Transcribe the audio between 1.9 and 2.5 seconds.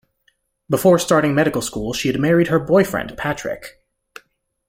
she had married